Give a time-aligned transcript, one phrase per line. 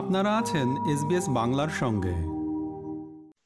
[0.00, 2.14] আপনারা আছেন এসবিএস বাংলার সঙ্গে।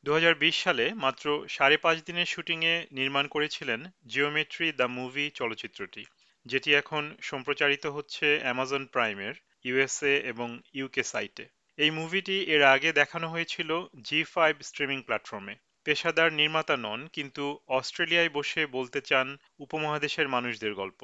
[0.04, 6.02] দু হাজার বিশ সালে মাত্র সাড়ে পাঁচ দিনের শুটিংয়ে নির্মাণ করেছিলেন জিওমেট্রি দ্য মুভি চলচ্চিত্রটি,
[6.46, 11.44] যেটি এখন সম্প্রচারিত হচ্ছে অ্যামাজন প্রাইমের ইউএসএ এবং ইউকে সাইটে
[11.78, 13.70] এই মুভিটি এর আগে দেখানো হয়েছিল
[14.04, 15.54] জি ফাইভ স্ট্রিমিং প্ল্যাটফর্মে
[15.84, 17.44] পেশাদার নির্মাতা নন, কিন্তু
[17.78, 19.26] অস্ট্রেলিয়ায় বসে বলতে চান
[19.64, 21.00] উপমহাদেশের মানুষদের গল্প।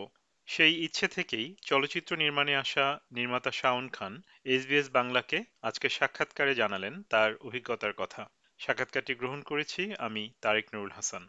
[0.46, 7.34] সেই ইচ্ছে থেকেই চলচ্চিত্র নির্মাণে আসা নির্মাতা শাওন খান এসবিএস বাংলাকে আজকে সাক্ষাৎকারে জানালেন তার
[7.40, 8.26] অভিজ্ঞতার কথা।
[8.58, 11.28] সাক্ষাৎকারটি গ্রহণ করেছি আমি তারেক নুরুল হাসান।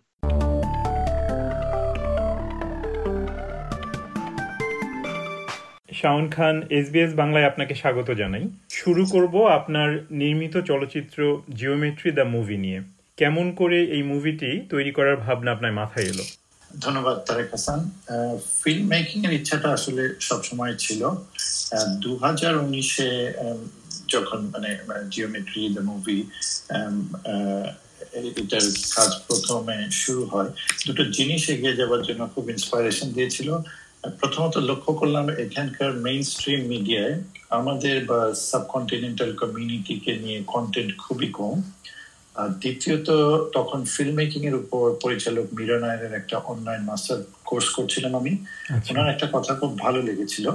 [5.93, 12.57] শাওন খান এসবিএস বাংলায় আপনাকে স্বাগত জানাই। শুরু করব আপনার নির্মিত চলচ্চিত্র জিওমেট্রি দ্য মুভি
[12.57, 12.81] নিয়ে।
[13.17, 16.23] কেমন করে এই মুভিটি তৈরি করার ভাবনা আপনার মাথায় এলো?
[16.81, 17.79] ধন্যবাদ, তারেক হাসান।
[18.61, 21.01] ফিল্ম মেকিং এর ইচ্ছাটা আসলে সবসময় ছিল।
[22.03, 23.09] দু হাজার উনিশে
[24.13, 24.69] যখন মানে
[25.13, 26.19] জিওমেট্রি দ্য মুভি
[28.41, 28.65] এটার
[28.95, 30.51] কাজ প্রথমে শুরু হয়,
[30.85, 33.49] দুটো জিনিস এগিয়ে যাওয়ার জন্য খুব ইন্সপাইরেশন দিয়েছিল।
[34.19, 37.15] প্রথমত লক্ষ্য করলাম এখানকার মেইন স্ট্রিম মিডিয়ায়
[37.59, 41.55] আমাদের বা সাবকন্টিনেন্টাল কমিউনিটিকে নিয়ে কন্টেন্ট খুবই কম।
[42.35, 43.09] আর দ্বিতীয়ত
[43.53, 48.37] তখন ফিল্ম মেকিং এর উপর পরিচালক মীরা নায়ারের একটা অনলাইন মাস্টার কোর্স করছিলাম আমি।
[48.69, 50.49] আচ্ছা। ওনার একটা কথা খুব ভালো লেগেছিল।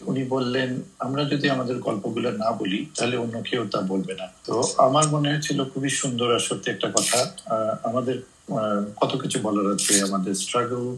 [0.00, 4.62] উনি বললেন আমরা যদি আমাদের গল্পগুলো না বলি তাহলে অন্য কেউ তা বলবে না। তো
[4.78, 7.30] আমার মনে হয়েছিল খুবই সুন্দর আর সত্যি একটা কথা।
[7.82, 8.22] আমাদের
[8.96, 10.96] কত কিছু বলার আছে। আমাদের স্ট্রাগল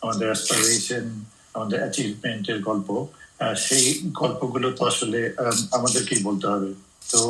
[0.00, 3.06] আমাদের অ্যাসপারেশন আমাদের অ্যাচিভমেন্টের গল্প।
[3.56, 5.32] সেই গল্পগুলো তো আসলে
[5.72, 7.20] আমাদেরকেই বলতে হবে। তো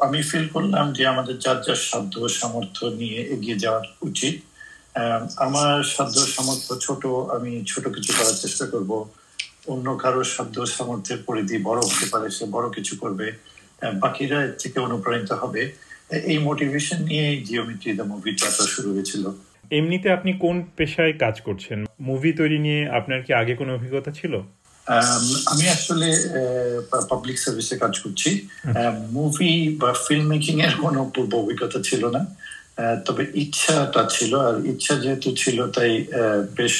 [0.00, 4.34] আমি ফিল করলাম যে আমাদের যার যার সাধ্য সামর্থ্য নিয়ে এগিয়ে যাওয়া উচিত।
[5.36, 8.90] আমার সাধ্য সামর্থ্য ছোট, আমি ছোট কিছু করার চেষ্টা করব।
[9.66, 13.32] অন্য কারও সাধ্য সামর্থ্যের পরিধি বড় হতে পারে, সে বড় কিছু করবে।
[13.94, 15.72] বাকিরা এর থেকে অনুপ্রাণিত হবে।
[16.24, 19.24] এই মোটিভেশন নিয়ে জিওমেট্রি দ্য মুভি যাত্রা শুরু হয়েছিল।
[19.70, 21.84] এমনিতে আপনি কোন পেশায় কাজ করছেন?
[22.00, 24.40] মুভি তৈরি নিয়ে আপনার কি আগে কোনো অভিজ্ঞতা ছিল?
[25.52, 26.08] আমি আসলে
[27.10, 28.30] পাবলিক সার্ভিসে কাজ করছি।
[29.16, 32.22] মুভি বা ফিল্ম মেকিং এর কোনো পূর্ব অভিজ্ঞতা ছিল না।
[33.06, 35.92] তবে ইচ্ছাটা ছিল আর ইচ্ছা যেহেতু ছিল তাই
[36.58, 36.76] বেশ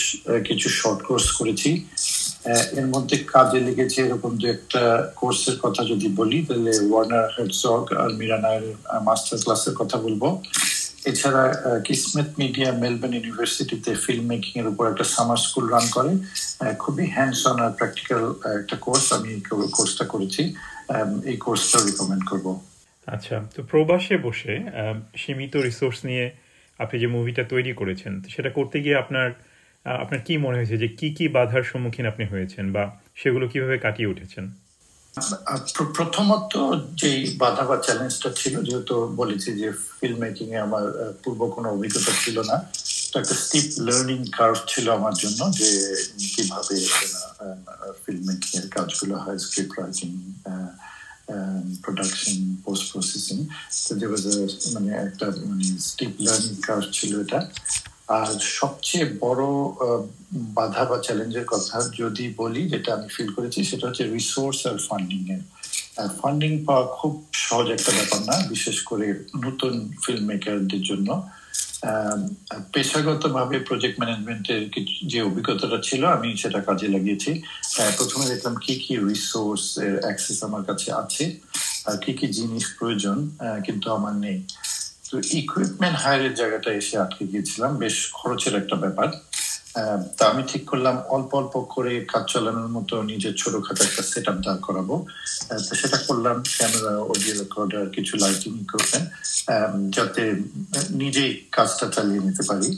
[0.49, 1.71] কিছু শর্ট কোর্স করেছি।
[2.81, 4.83] এর মধ্যে কাজে লেগেছে এরকম দু একটা
[5.21, 8.67] কোর্সের কথা যদি বলি তাহলে ওয়ার্নার হেডসক আর মিরা নায়ের
[9.07, 10.23] মাস্টার ক্লাসের কথা বলব।
[11.11, 11.45] এছাড়া
[11.87, 16.13] কিসমেট মিডিয়া মেলবোর্ন ইউনিভার্সিটিতে ফিল্ম মেকিং এর উপর একটা সামার স্কুল রান করে।
[16.83, 18.23] খুবই হ্যান্ডস অন আর প্র্যাকটিক্যাল
[18.61, 19.31] একটা কোর্স আমি
[19.77, 20.43] কোর্সটা করেছি।
[21.31, 22.47] এই কোর্সটা রিকমেন্ড করব।
[23.15, 24.55] আচ্ছা তো প্রবাসে বসে
[25.23, 26.27] সীমিত রিসোর্স নিয়ে
[26.83, 29.29] আপনি যে মুভিটা তৈরি করেছেন, সেটা করতে গিয়ে আপনার
[30.05, 32.85] আপনার কি মনে হয়েছে যে কি কি বাধার সম্মুখীন আপনি হয়েছেন বা
[33.21, 34.45] সেগুলো কীভাবে কাটিয়ে উঠেছেন?
[35.99, 36.53] প্রথমত
[37.01, 37.11] যে
[37.43, 40.85] বাধা বা চ্যালেঞ্জটা ছিল, যেহেতু বলেছি যে ফিল্ম মেকিং এ আমার
[41.23, 42.57] পূর্ব কোনো অভিজ্ঞতা ছিল না,
[43.11, 45.71] তো একটা স্টিপ লার্নিং কার্ভ ছিল আমার জন্য যে
[46.35, 46.77] কীভাবে
[48.03, 50.11] ফিল্ম মেকিং এর কাজগুলো হয় script writing
[51.85, 53.39] production post processing
[54.75, 57.41] মানে একটা মানে স্টিপ লার্নিং কার্ভ ছিল এটা।
[58.09, 58.29] আর
[58.59, 59.45] সবচেয়ে বড়
[60.57, 65.21] বাধা বা চ্যালেঞ্জের কথা যদি বলি, যেটা আমি ফিল করেছি, সেটা হচ্ছে রিসোর্স আর ফান্ডিং
[65.35, 65.43] এর
[66.21, 67.13] ফান্ডিং পাওয়া খুব
[67.47, 69.07] সহজ একটা ব্যাপার না, বিশেষ করে
[69.45, 69.73] নতুন
[70.05, 71.09] ফিল্ম মেকারদের জন্য
[72.75, 74.63] পেশাগতভাবে প্রজেক্ট ম্যানেজমেন্টের
[75.13, 77.31] যে অভিজ্ঞতাটা ছিল, আমি সেটা কাজে লাগিয়েছি।
[77.99, 81.25] প্রথমে দেখলাম কি কি রিসোর্স এর অ্যাক্সেস আমার কাছে আছে,
[81.89, 83.19] আর কি কি জিনিস প্রয়োজন
[83.67, 84.39] কিন্তু আমার নেই।
[85.15, 89.09] তো ইকুইপমেন্ট হায়ারের জায়গাটা এসে আটকে গিয়েছিলাম। বেশ খরচের একটা ব্যাপার।
[90.17, 94.39] তা আমি ঠিক করলাম, অল্প অল্প করে কাজ চালানোর মতো নিজের ছোটখাটো একটা সেট আপ
[94.45, 94.95] দাঁড় করাবো।
[95.67, 99.09] তো সেটা করলাম ক্যামেরা অডিও রেকর্ডার কিছু লাইটিং ইকুইপমেন্ট
[99.97, 100.23] যাতে
[101.03, 102.69] নিজেই কাজটা চালিয়ে নিতে পারি।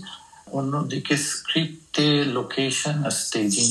[0.58, 3.68] অন্যদিকে স্ক্রিপ্টে লোকেশন আর স্টেজিং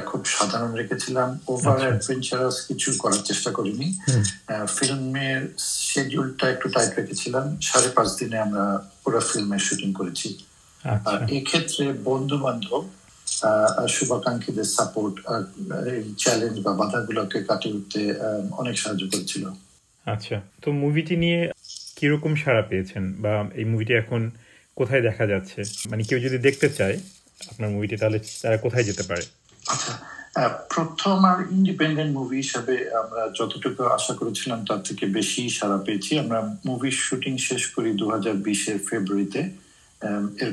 [0.00, 3.98] খুব সাধারণ রেখেছিলাম। ওভার আচ্ছা। অ্যাডভেঞ্চারাস কিছু করার চেষ্টা করিনি।
[4.78, 10.38] ফিল্মের শিডিউলটা একটু টাইট রেখেছিলাম। সাড়ে পাঁচ দিনে আমরা পুরো ফিল্মের শুটিং করেছি।
[10.84, 12.88] আচ্ছা। আর এক্ষেত্রে বন্ধু বান্ধব
[13.88, 15.14] শুভাকাঙ্ক্ষীদের সাপোর্ট
[15.86, 18.14] এই চ্যালেঞ্জ বা বাধাগুলোকে কাটিয়ে উঠতে
[18.50, 19.50] অনেক সাহায্য করেছিল।
[20.04, 21.52] আচ্ছা। তো মুভিটি নিয়ে
[21.96, 23.12] কীরকম সাড়া পেয়েছেন?
[23.12, 24.30] বা এই মুভিটি এখন
[24.76, 25.62] কোথায় দেখা যাচ্ছে?
[25.90, 26.98] মানে কেউ যদি দেখতে চায়
[27.50, 29.22] আপনার মুভিটি তাহলে তারা কোথায় যেতে পারে?
[29.66, 29.92] আচ্ছা
[30.74, 36.38] প্রথম আর ইন্ডিপেন্ডেন্ট মুভি হিসাবে আমরা যতটুকু আশা করেছিলাম তার থেকে বেশি সারা পেয়েছি। আমরা
[36.68, 39.42] মুভির শুটিং শেষ করি দু হাজার বিশের ফেব্রুয়ারিতে
[40.42, 40.52] এর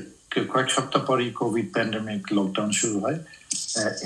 [0.53, 3.19] কয়েক সপ্তাহ পরই কোভিড প্যান্ডামিক লকডাউন শুরু হয়।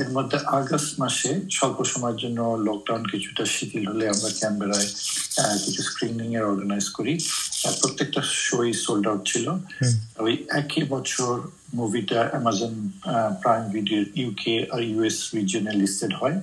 [0.02, 4.90] এর মধ্যে আগস্ট মাসে স্বল্প সময়ের জন্য লকডাউন কিছুটা শিথিল হলে আমরা ক্যানবেরায়
[5.64, 7.14] কিছু স্ক্রিনিং এর অর্গানাইজ করি।
[7.80, 9.46] প্রত্যেকটা শোই সোল্ড আউট ছিল।
[10.26, 11.34] ওই একই বছর
[11.80, 12.74] মুভিটা অ্যামাজন
[13.42, 16.38] প্রাইম ভিডিও ইউকে আর ইউএস রিজিয়নে লিস্টেড হয়।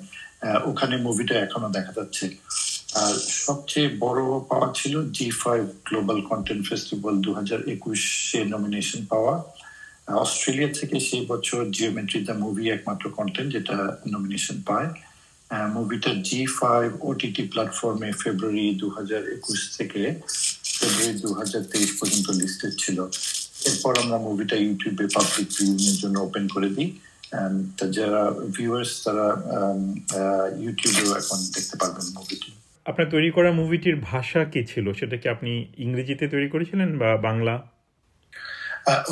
[0.71, 2.27] ওখানে মুভিটা এখনও দেখা যাচ্ছে।
[3.03, 3.15] আর
[3.47, 4.21] সবচেয়ে বড়
[4.51, 9.35] পাওয়া ছিল Zee five global content festival দু হাজার একুশে নমিনেশন পাওয়া।
[10.25, 13.77] অস্ট্রেলিয়া থেকে সেই বছর জিওমেট্রি দ্য মুভি একমাত্র কন্টেন্ট যেটা
[14.15, 14.91] নমিনেশন পায়।
[15.77, 20.03] মুভিটা জি ফাইভ ওটিটি প্ল্যাটফর্মে ফেব্রুয়ারি দু হাজার একুশ থেকে
[20.81, 22.99] ফেব্রুয়ারি দু হাজার তেইশ পর্যন্ত লিস্টেড ছিল,
[23.69, 26.88] এরপর আমরা মুভিটা ইউটিউবে পাবলিক ভিউইং জন্য ওপেন করে দিই।
[27.97, 28.23] যারা
[28.56, 29.27] ভিউয়ার্স তারা
[30.65, 32.50] ইউটিউবেও এখন দেখতে পারবেন মুভিটি
[32.91, 34.87] আপনার তৈরি করা মুভিটির ভাষা কি ছিল?
[35.00, 35.53] সেটা কি আপনি
[35.85, 37.55] ইংরেজিতে তৈরি করেছিলেন বা বাংলা?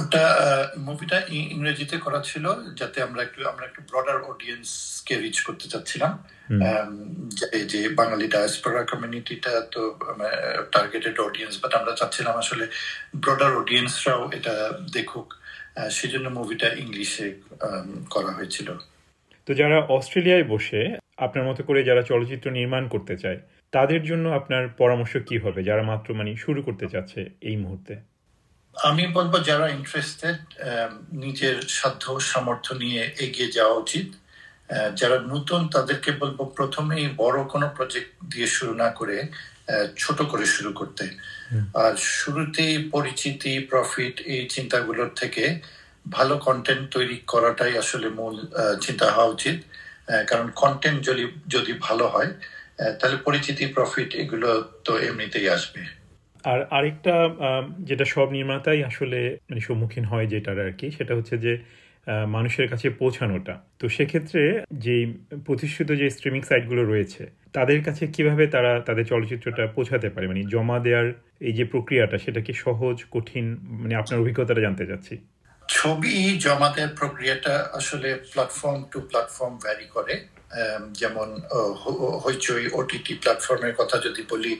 [0.00, 0.24] ওটা
[0.88, 1.18] মুভিটা
[1.54, 2.44] ইংরেজিতে করা ছিল
[2.80, 4.68] যাতে আমরা একটু আমরা একটু ব্রডার অডিয়েন্স
[5.06, 6.12] কে রিচ করতে চাচ্ছিলাম।
[7.72, 9.82] যে বাঙালি ডায়াসপোরা কমিউনিটিটা তো
[10.74, 12.64] টার্গেটেড অডিয়েন্স বাট আমরা চাচ্ছিলাম আসলে
[13.24, 14.54] ব্রডার অডিয়েন্সরাও এটা
[14.96, 15.28] দেখুক।
[15.98, 17.26] সেজন্য মুভিটা ইংলিশে
[18.14, 18.68] করা হয়েছিল।
[19.46, 20.80] তো যারা অস্ট্রেলিয়ায় বসে
[21.26, 23.38] আপনার মতো করে যারা চলচ্চিত্র নির্মাণ করতে চায়
[23.72, 25.60] তাদের জন্য আপনার পরামর্শ কি হবে?
[25.70, 27.20] যারা মাত্র মানে শুরু করতে চাচ্ছে
[27.50, 27.94] এই মুহূর্তে?
[28.74, 30.38] আমি বলব যারা ইন্টারেস্টেড
[31.24, 34.08] নিজের সাধ্য সামর্থ্য নিয়ে এগিয়ে যাওয়া উচিত।
[35.00, 39.16] যারা নতুন তাদেরকে বলব প্রথমেই বড় কোনো প্রজেক্ট দিয়ে শুরু না করে
[39.96, 41.04] ছোট করে শুরু করতে।
[41.84, 45.44] আর শুরুতেই পরিচিতি প্রফিট এই চিন্তাগুলোর থেকে
[46.06, 48.34] ভালো কন্টেন্ট তৈরি করাটাই আসলে মূল
[48.84, 49.58] চিন্তা হওয়া উচিত।
[50.30, 51.24] কারণ কন্টেন্ট যদি
[51.54, 52.30] যদি ভালো হয়
[52.98, 54.50] তাহলে পরিচিতি প্রফিট এগুলো
[54.86, 55.82] তো এমনিতেই আসবে।
[56.50, 57.14] আর আরেকটা
[57.88, 61.52] যেটা সব নির্মাতাই আসলে মানে সম্মুখীন হয় যেটার আর কি, সেটা হচ্ছে যে
[62.36, 64.42] মানুষের কাছে পৌঁছানোটা। তো সেক্ষেত্রে
[64.86, 64.96] যে
[65.46, 67.22] প্রতিষ্ঠিত যে স্ট্রিমিং সাইটগুলো রয়েছে,
[67.56, 70.26] তাদের কাছে কীভাবে তারা তাদের চলচ্চিত্রটা পৌঁছাতে পারে?
[70.30, 71.06] মানে জমা দেওয়ার
[71.48, 73.46] এই যে প্রক্রিয়াটা, সেটা কি সহজ, কঠিন?
[73.80, 75.14] মানে আপনার অভিজ্ঞতাটা জানতে চাচ্ছি।
[75.68, 76.14] ছবি
[76.44, 80.14] জমা দেওয়ার প্রক্রিয়াটা আসলে প্ল্যাটফর্ম টু প্ল্যাটফর্ম ভ্যারি করে।
[81.00, 81.28] যেমন
[82.24, 84.52] হইচই ওটিটি প্ল্যাটফর্মের কথা যদি বলি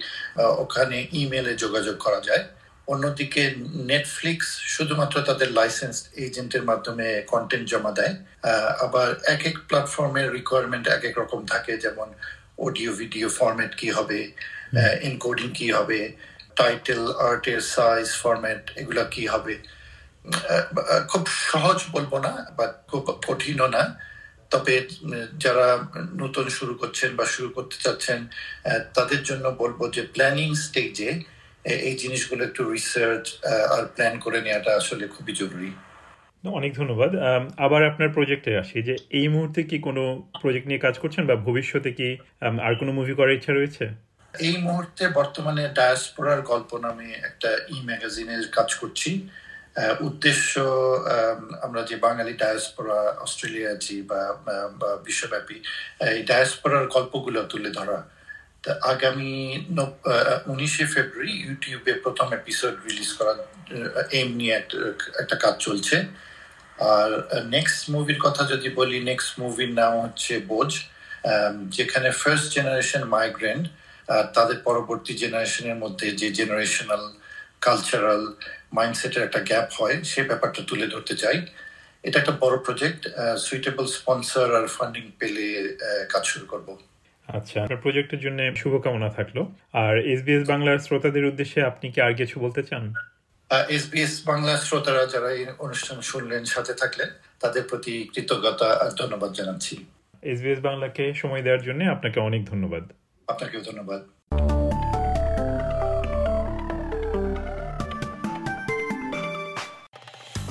[0.63, 2.45] ওখানে ইমেলে যোগাযোগ করা যায়।
[2.93, 3.43] অন্যদিকে
[3.93, 5.97] নেটফ্লিক্স শুধুমাত্র তাদের লাইসেন্স
[6.27, 8.15] এজেন্টের মাধ্যমে কন্টেন্ট জমা দেয়।
[8.85, 12.09] আবার এক এক প্ল্যাটফর্মের রিকোয়ারমেন্ট এক এক রকম থাকে যেমন
[12.67, 14.19] অডিও ভিডিও ফরম্যাট কি হবে
[15.09, 16.01] এনকোডিং কি হবে
[16.61, 19.55] টাইটেল আর্টের সাইজ ফরম্যাট এগুলা কি হবে।
[21.11, 23.83] খুব সহজ বলব না বা খুব কঠিনও না।
[24.51, 24.75] তবে
[25.45, 25.67] যারা
[26.23, 28.21] নতুন শুরু করছেন বা শুরু করতে চাচ্ছেন
[28.97, 31.11] তাদের জন্য বলব যে প্ল্যানিং স্টেজে
[31.89, 33.25] এই জিনিসগুলো একটু রিসার্চ
[33.75, 35.71] আর প্ল্যান করে নেওয়াটা আসলে খুবই জরুরি।
[36.45, 37.11] অনেক ধন্যবাদ।
[37.67, 40.03] আবার আপনার প্রজেক্টে আসি যে এই মুহূর্তে কি কোনো
[40.43, 42.09] প্রজেক্ট নিয়ে কাজ করছেন বা ভবিষ্যতে কি
[42.67, 43.85] আর কোনো মুভি করার ইচ্ছা রয়েছে?
[44.35, 49.11] এই মুহূর্তে বর্তমানে ডায়াসপোরার গল্প নামে একটা ই ম্যাগাজিনের কাজ করছি।
[50.07, 50.53] উদ্দেশ্য
[51.67, 54.21] আমরা যে বাঙালি ডায়াসপোরা অস্ট্রেলিয়া আছি বা
[55.07, 55.57] বিশ্বব্যাপী
[56.15, 57.99] এই ডায়াসপোরার গল্পগুলো তুলে ধরা।
[58.93, 59.35] আগামী
[60.53, 63.39] উনিশে ফেব্রুয়ারি ইউটিউবে প্রথম এপিসোড রিলিজ করার
[64.21, 64.55] এম নিয়ে
[65.23, 65.97] একটা কাজ চলছে।
[66.95, 67.11] আর
[67.57, 70.71] নেক্সট মুভির কথা যদি বলি নেক্সট মুভির নাম হচ্ছে বোঝ।
[71.77, 73.65] যেখানে ফার্স্ট জেনারেশন মাইগ্রেন্ট
[74.37, 77.03] তাদের পরবর্তী জেনারেশনের মধ্যে যে জেনারেশনাল
[77.67, 78.23] কালচারাল
[78.77, 81.39] মাইন্ডসেটের একটা গ্যাপ হয় সে ব্যাপারটা তুলে ধরতে চাই।
[82.07, 83.03] এটা একটা বড় প্রজেক্ট
[83.47, 85.47] সুইটেবল স্পন্সর আর ফান্ডিং পেলে
[86.13, 86.69] কাজ শুরু করব।
[87.29, 89.39] আচ্ছা আপনার প্রজেক্টের জন্য শুভকামনা থাকল।
[89.85, 92.85] আর এসবিএস বাংলার শ্রোতাদের উদ্দেশ্যে আপনি কি আর কিছু বলতে চান?
[93.77, 97.11] এসবিএস বাংলার শ্রোতারা যারা এই অনুষ্ঠান শুনলেন সাথে থাকলেন
[97.41, 99.75] তাদের প্রতি কৃতজ্ঞতা আর ধন্যবাদ জানাচ্ছি।
[100.23, 102.85] এসবিএস বাংলাকে সময় দেওয়ার জন্য আপনাকে অনেক ধন্যবাদ।
[103.29, 104.01] আপনাকেও ধন্যবাদ।